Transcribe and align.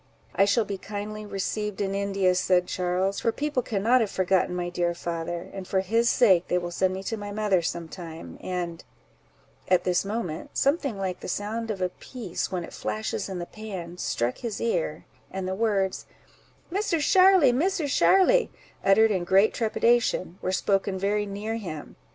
—"I 0.33 0.45
shall 0.45 0.65
be 0.65 0.79
kindly 0.79 1.27
received 1.27 1.79
in 1.79 1.93
India," 1.93 2.33
said 2.33 2.65
Charles, 2.65 3.19
"for 3.19 3.31
people 3.31 3.61
cannot 3.61 4.01
have 4.01 4.09
forgotten 4.09 4.55
my 4.55 4.67
dear 4.67 4.95
father; 4.95 5.47
and 5.53 5.67
for 5.67 5.81
his 5.81 6.09
sake 6.09 6.47
they 6.47 6.57
will 6.57 6.71
send 6.71 6.95
me 6.95 7.03
to 7.03 7.17
my 7.17 7.31
mother 7.31 7.61
some 7.61 7.87
time; 7.87 8.39
and—" 8.43 8.83
at 9.67 9.83
this 9.83 10.03
moment, 10.03 10.57
something 10.57 10.97
like 10.97 11.19
the 11.19 11.27
sound 11.27 11.69
of 11.69 11.83
a 11.83 11.89
piece 11.89 12.51
when 12.51 12.63
it 12.63 12.73
flashes 12.73 13.29
in 13.29 13.37
the 13.37 13.45
pan, 13.45 13.99
struck 13.99 14.39
his 14.39 14.59
ear, 14.59 15.05
and 15.29 15.47
the 15.47 15.53
words, 15.53 16.07
"Misser 16.71 16.97
Sharly, 16.97 17.53
Misser 17.53 17.85
Sharly," 17.87 18.49
uttered 18.83 19.11
in 19.11 19.23
great 19.23 19.53
trepidation, 19.53 20.39
were 20.41 20.51
spoken 20.51 20.97
very 20.97 21.27
near 21.27 21.57
him. 21.57 21.95